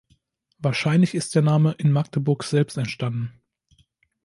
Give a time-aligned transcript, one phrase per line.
[0.57, 3.39] Wahrscheinlich ist der Name in Magdeburg selbst entstanden.